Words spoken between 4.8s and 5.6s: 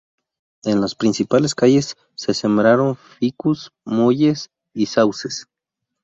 sauces.